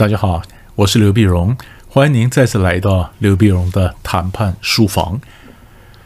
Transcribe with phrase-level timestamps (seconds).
[0.00, 0.40] 大家好，
[0.76, 1.54] 我是刘碧荣，
[1.86, 5.20] 欢迎您再次来到刘碧荣的谈判书房。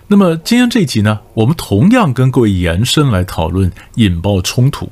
[0.09, 4.91] 那么今天这一集呢，我们同样跟各位延伸来讨论引爆冲突。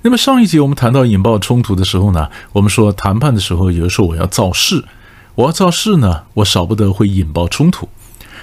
[0.00, 4.82] 那么上一集我们谈到引爆冲突的时候呢，我们说谈判的时候，有的时候我要造势，
[5.34, 7.86] 我要造势呢，我少不得会引爆冲突。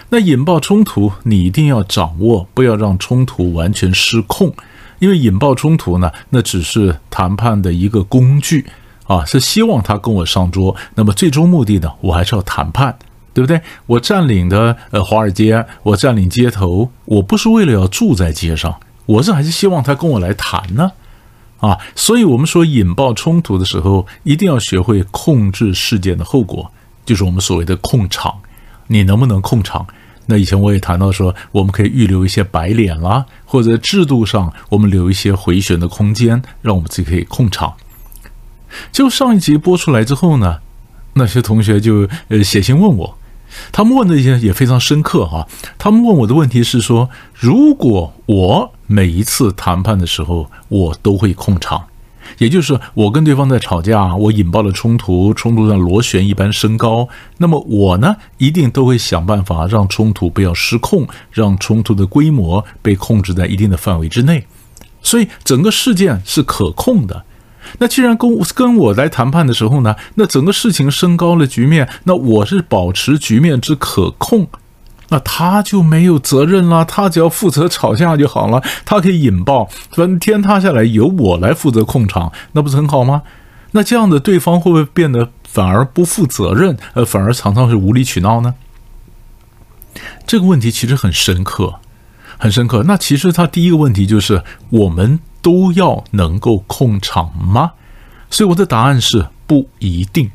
[0.09, 4.53] 那引爆冲突，你一定要掌握，不要让冲突完全失控，
[4.99, 8.67] 因为引爆冲突呢，那只是谈判的一个工具。
[9.07, 12.97] 啊，是希望他跟我上桌，那么最终目的呢，我还是要谈判，
[13.33, 13.61] 对不对？
[13.85, 20.91] 我占领的呃华尔街，我占领街头，我不是为了要住在街上，我是还是希望他跟我来谈呢，
[21.59, 26.71] 啊，所以我们说引爆冲突的时候，一定要学会控制事件的后果，
[27.05, 28.33] 就是我们所谓的控场，
[28.87, 29.85] 你能不能控场？
[30.25, 37.71] 那以前我也谈到说，我们可以预留一些白脸啦，或者制度上我们留一些回旋的空间，让我们自己可以控场。
[38.91, 40.57] 就上一集播出来之后呢，
[41.13, 43.17] 那些同学就呃写信问我，
[43.71, 45.47] 他们问的一些也非常深刻哈。
[45.77, 51.85] 他们问我的问题是说，如果我每一次谈判的时候，我都会控场，
[52.37, 64.45] 也就是我跟对方在吵架，我引爆了冲突，冲突像螺旋一般升高，那么我呢一定都会想办法让冲突不要失控，让冲突的规模被控制在一定的范围之内，
[65.01, 67.23] 所以整个事件是可控的。
[67.79, 74.47] 那既然跟跟我来谈判的时候呢，那整个事情升高了局面，那我是保持局面之可控，
[75.09, 83.23] 那他就没有责任了，他只要负责吵架就好了，他可以引爆，分天塌下来由我来负责控场，那不是很好吗？
[83.71, 88.55] 那这样的对方会不会变得反而不负责任，呃，反而常常是无理取闹呢？
[90.25, 91.75] 这个问题其实很深刻，
[92.37, 92.83] 很深刻。
[92.85, 95.19] 那其实他第一个问题就是我们。
[95.45, 97.73] 都要能够控场吗？
[98.31, 100.31] 所以我的答案是不一定。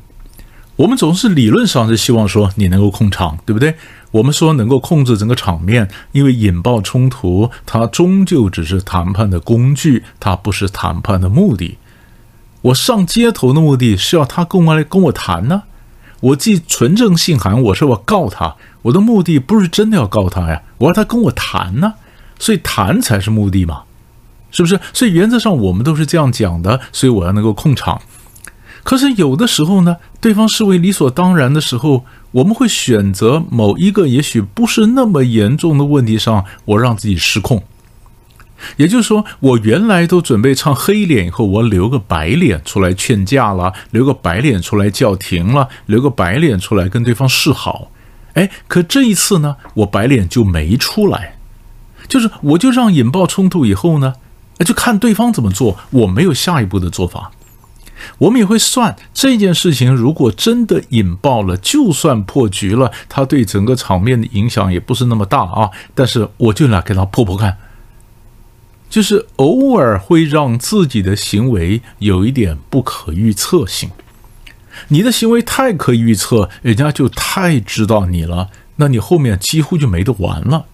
[0.77, 3.75] 我们总是理论上是希望说你能够控场，对不对？
[4.11, 11.77] 我们说能够控制整个场面，因为引爆冲突，它终究只是谈判的工具，它不是谈判的目的。
[12.61, 15.63] 我上街头的目的是要他跟我来跟我谈呢。
[16.21, 21.95] 我寄纯正信函，我说我告他，我的目的不是真的要告他呀，我要他跟我谈呢。
[22.39, 23.83] 所以谈才是目的嘛。
[24.51, 24.79] 是不是？
[24.93, 26.79] 所以原则上我们都是这样讲的。
[26.91, 28.01] 所以我要能够控场。
[28.83, 37.63] 可是有的时候呢，对方视为理所当然的时候，我们会选择某一个也许不是那么严重的问题上，我让自己失控。
[38.77, 47.91] 也就是说，我原来都准备唱黑脸，以后我留个白脸出来劝架了，留个白脸出来叫停了，留个白脸出来跟对方示好。
[48.33, 51.37] 哎，可这一次呢，我白脸就没出来，
[52.07, 54.15] 就是我就让引爆冲突以后呢。
[54.57, 57.31] 那就看对方怎么做，我没有下一步的做法。
[58.17, 65.69] 我们也会算这件事情，如果真的引爆了，就算破局了，它对整个场面的影响也不是那么大啊。
[65.93, 67.57] 但是我就来给他破破看，
[68.89, 73.91] 就是偶尔会让自己的行为有一点不可预测性。
[74.87, 80.65] 你的行为太可预测，人家就太知道你了，那你后面几乎就没得玩了。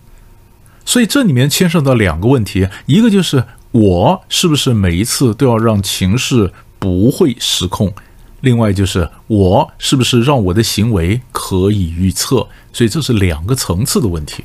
[0.85, 3.43] 所以这里面牵涉到两个问题，一个就是。
[3.71, 7.93] 我是不是每一次都要让情势不会失控？
[8.41, 12.47] 另外就是我是不是让我的行为可以预测？
[12.71, 14.43] 所以这是两个层次的问题。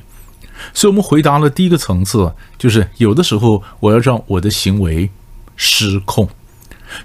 [0.72, 5.10] 所以我们回答了第一个层次，就是有的时候我要让我的行为
[5.56, 6.28] 失控，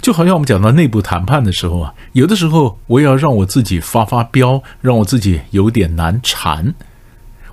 [0.01, 6.73] 就好像我们讲到内部谈判的时候啊，有的时候我也要让我自己发发飙，让我自己有点难缠。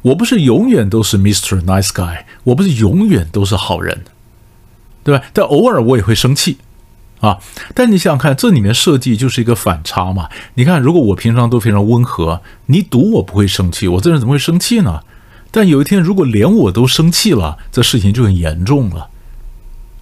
[0.03, 1.65] 我不是永远都是 Mr.
[1.65, 4.05] Nice Guy，我不是永远都是好人。
[5.05, 5.25] 对吧？
[5.33, 6.57] 但偶尔我也会生气，
[7.21, 7.39] 啊！
[7.75, 10.29] 但你想想看，这里面设计就是一个反差嘛。
[10.55, 15.03] 你看，如果我平常都非常温和，你赌我不会生气，我这人怎么会生气呢？
[15.51, 19.09] 但有一天，如果连我都生气了，这事情就很严重了，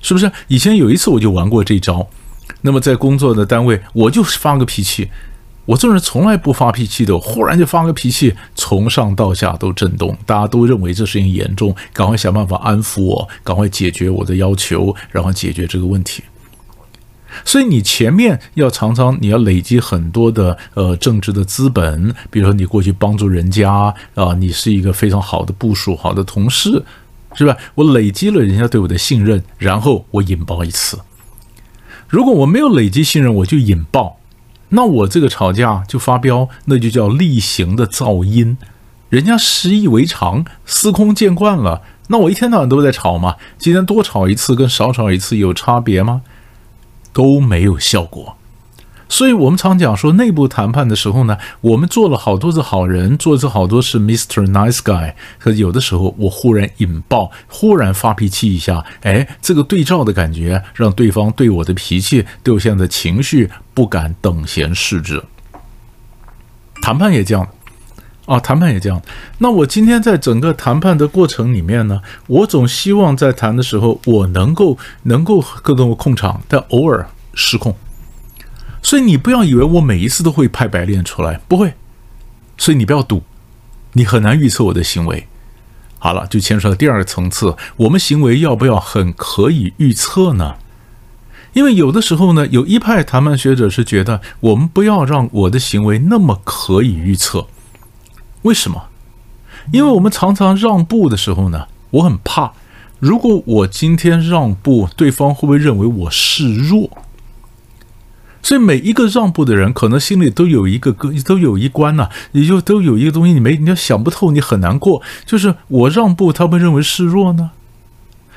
[0.01, 0.31] 是不是？
[0.49, 2.09] 以前有一次我就玩过这招，
[2.63, 5.11] 那么在工作的单位，我就发个脾气。
[5.65, 16.25] 我这人从来不发脾气的，我忽然就发个脾气，从上到下都震动，大家都认为这事情严重，赶快想办法安抚我，赶快解决我的要求，然后解决这个问题。
[17.45, 26.85] 所以你前面要常常你要累积很多的呃政治的资本，比如说你过去帮助人家啊，你是一个非常好的部署、好的同事，
[27.35, 27.57] 是吧？
[27.77, 30.99] 我累积了人家对我的信任，然后我引爆一次。
[32.09, 34.19] 如果我没有累积信任，我就引爆。
[34.75, 38.57] 那我这个吵架就发飙，那就叫例行的噪音，
[39.09, 41.83] 人家习以为常，司空见惯了。
[42.09, 46.23] 那我一天到晚都在吵嘛，今天多吵一次跟少吵一次有差别吗？
[47.13, 48.37] 都没有效果。
[49.13, 54.51] 所以我们常讲说，内部谈判的时候呢，我们做了好多是好人，做了好多是 Mr.
[54.51, 65.23] Nice Guy，可有的时候我忽然引爆，忽然发脾气一下，哎，这个对照的感觉，让对方对我的脾气、对我现在的情绪不敢等闲视之。
[66.81, 67.47] 谈判也这样，
[68.25, 69.03] 啊，谈判也这样。
[69.37, 77.77] 那我今天在整个谈判的过程里面呢，我总希望在谈的时候，我能够能够各种控场，但偶尔失控。
[78.83, 81.75] 所以你不要以为我每一次都会派白练出来，不会。
[82.59, 83.23] 所以你不要赌，
[83.93, 85.27] 你很难预测我的行为。
[85.99, 90.57] 好了，就牵扯到第二个层次，我们行为要不要很可以预测呢？
[91.53, 97.47] 因为有的时候呢，有一派谈判学者是觉得我们不要让我的行为那么可以预测。
[98.43, 98.87] 为什么？
[99.73, 102.53] 因为我们常常让步的时候呢，我很怕，
[102.99, 106.91] 如果我今天让步，对方会不会认为我示弱？
[108.43, 115.01] 所以每一个让步的人，可能心里都有一个个，都有一关呐，也就都有一个东西，你没，你要想不透，你很难过。
[115.25, 117.53] 就是我让步，他们认为示弱呢？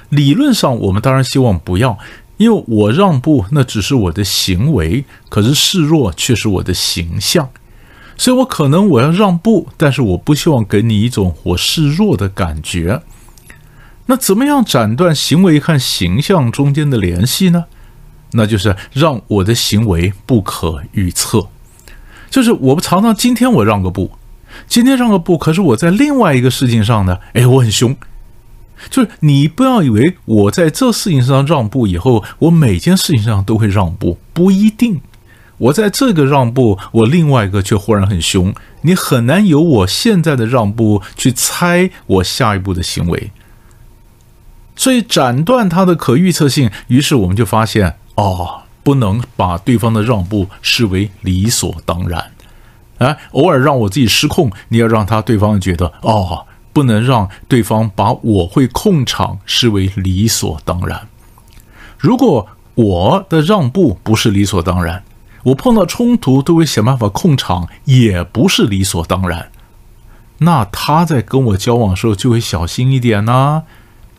[0.09, 1.97] 理论上，我们当然希望不要，
[2.37, 7.49] 因为我让步，那只是我的行为，可是示弱却是我的形象。
[8.15, 13.01] 所以我可能我要让步，但是我不希望给你一种我示弱的感觉。
[14.05, 17.65] 那怎么样斩断行为和形象中间的联系呢？
[18.35, 21.47] 那就是让我的行为不可预测，
[22.29, 24.11] 就是我们常常今天我让个步，
[24.67, 27.95] 今天让个步，可是我在另外一个事情上呢，哎，我很凶。
[28.89, 34.99] 就是你不要以为我在这事情上让步以后，我每件事情上都会让步，不一定。
[35.57, 43.31] 我在这个让步，我另外一个却忽然很凶，你很难由我现在的让步去猜我下一步的行为。
[44.75, 47.95] 所以斩断它的可预测性，于是我们就发现。
[48.15, 52.31] 哦，不能把对方的让步视为理所当然，
[52.97, 61.07] 啊，偶尔让我自己失控，你要让他对方觉得哦，不能让对方把我会控场视为理所当然。
[61.97, 65.03] 如果我的让步不是理所当然，
[65.43, 69.49] 我碰到冲突都会想办法控场，也不是理所当然，
[70.39, 73.63] 那他在跟我交往的时候就会小心一点呢，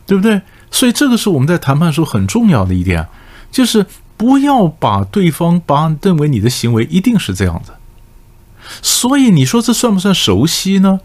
[0.05, 0.41] 对不对？
[0.69, 3.07] 所以这个是我们在谈判时候很重要的一点。
[3.51, 3.85] 就是
[4.15, 7.77] 不要把对方把认为你的行为一定是这样的，
[8.81, 10.99] 所以你说这算不算熟悉呢？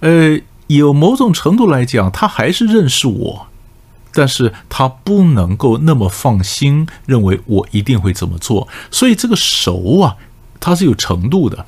[0.00, 3.46] 呃，有某种程度来讲，他还是认识我，
[4.12, 8.68] 但是他不能够那么放心，认为我一定会这么做。
[8.90, 10.16] 所以这个熟啊，
[10.60, 11.66] 它是有程度的。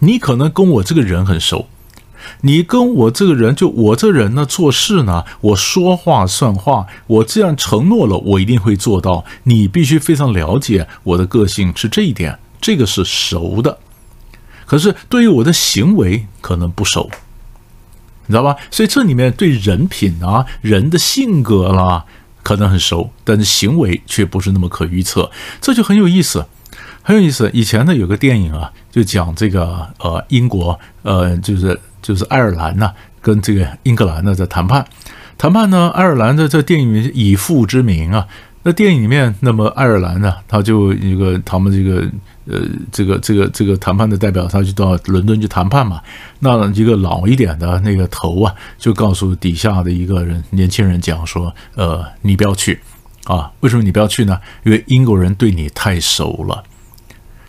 [0.00, 1.68] 你可能跟我这个人很熟。
[2.42, 9.24] 你跟我这个人，就我这人呢，做事呢，我说话算话，我这样承诺了，我一定会做到。
[9.44, 13.78] 你必须非常了解我的个性，是这一点，这个是熟的。
[14.66, 17.10] 可是对于我的行为，可能不熟，
[18.26, 18.56] 你知道吧？
[18.70, 22.04] 所以这里面对人品啊、人的性格啦，
[22.42, 26.46] 可能很熟，但是行为却不是那么可预测，这就很有意思。
[27.02, 27.50] 很有意思。
[27.52, 31.78] 以前呢，有个电影啊，就讲这个呃，英国呃，就是。
[32.02, 34.84] 就是爱尔兰呢，跟这个英格兰呢在谈判，
[35.38, 38.26] 谈判呢，爱尔兰的这电影以父之名啊，
[38.64, 42.04] 那电影里面，那么爱尔兰呢，他就一个他们这个
[42.46, 46.00] 呃，这个这个这个谈判的代表，他就到伦敦去谈判嘛。
[46.40, 52.80] 那一个老一点的那个头啊，就告诉底下的一个人年轻人讲说，呃，你不要去
[53.24, 54.40] 啊，为什么你不要去呢？
[54.64, 56.64] 因为英国人对你太熟了，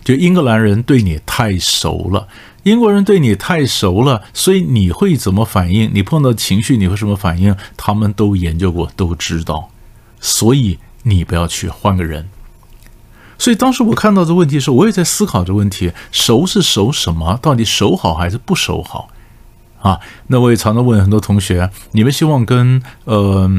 [0.04, 2.28] 就英格兰人对你太熟了。
[2.62, 5.90] 英国人对你太熟了，所以你会怎么反应？
[5.92, 7.54] 你碰到情绪你会什么反应？
[7.76, 9.68] 他们都研究过，都知道。
[10.18, 12.28] 所以你不要去，换个人。
[13.36, 17.38] 所以当时我看到这问题的时候，我也在思考这问题：熟是熟什么？
[17.42, 19.10] 到底熟好还是不熟好？
[19.82, 23.50] 啊，那我也常常问很多同学：你们希望跟呃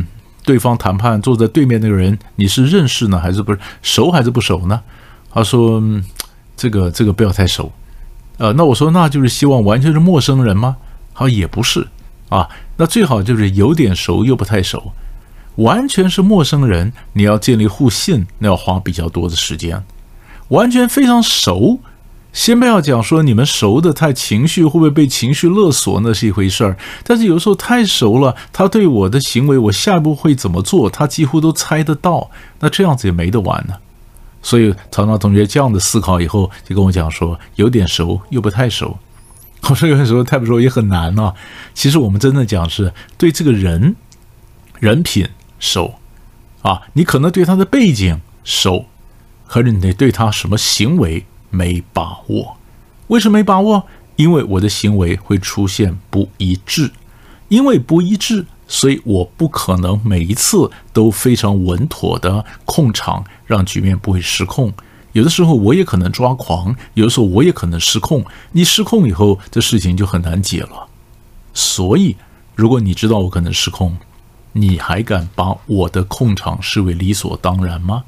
[0.46, 4.82] 对方谈判，坐在对面那个人，你是认识呢，还是不是熟还是不熟呢？
[5.32, 5.84] 他说：
[6.56, 7.72] 这个这个不要太熟。
[8.38, 10.78] 呃，那我说，那就是希望完全是陌生人吗？
[11.14, 11.88] 好，也不是
[12.30, 12.48] 啊。
[12.78, 14.92] 那最好就是有点熟又不太熟，
[15.56, 19.84] 完全是陌生人，你要建立互信，那要花比较多的时间。
[20.50, 21.80] 完全非常熟，
[22.36, 26.77] 先不要讲说你们熟的太情绪会不会被情绪勒索，那是一回事儿。
[27.06, 32.30] 但是有时候太熟了，他对我的行为，我下一步会怎么做，他几乎都猜得到。
[32.60, 33.75] 那这样子也没得玩呢。
[34.42, 39.00] 所以，常常同学这样的思考以后，就跟我讲说，有点熟又不太熟。
[39.70, 41.34] 我说有的时候太不熟也很难啊。
[41.74, 43.96] 其实我们真的讲是对这个人
[44.80, 45.96] 人品熟
[46.63, 48.88] 啊，你可能对他的背景熟，
[49.46, 52.57] 和你对他什么行为没把握。
[53.07, 53.88] 为什么没把握？
[54.17, 56.91] 因为我的行为会出现不一致，
[57.50, 64.74] 因为不一致，所以我不可能每一次都非常稳妥的控场，让局面不会失控。
[65.12, 68.25] 有的时候我也可能抓狂，有的时候我也可能失控。
[68.51, 70.88] 你失控以后，这事情就很难解了。
[71.53, 72.15] 所以，
[72.53, 73.97] 如果你知道我可能失控，
[74.53, 78.03] 你还敢把我的控场视为理所当然吗？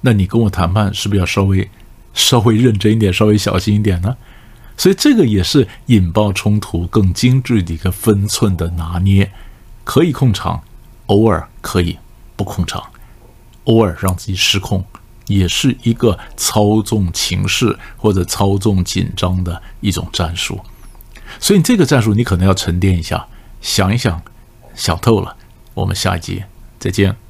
[0.00, 1.68] 那你跟我谈判是不是要稍微
[2.14, 4.16] 稍微认真一点，稍微小心一点呢？
[4.76, 9.30] 所以这个也是引爆冲突更精致的一个分寸的拿捏，
[9.84, 10.62] 可以控场，
[11.06, 11.98] 偶尔可以
[12.34, 12.82] 不控场，
[13.64, 14.82] 偶尔让自己失控，
[15.26, 20.58] 也是一个操纵情势或者操纵紧张的一种战术。
[21.38, 23.28] 所以这个战术你可能要沉淀一下，
[23.60, 24.22] 想一想，
[24.74, 25.36] 想透了。
[25.74, 26.42] 我们下一集
[26.78, 27.29] 再见。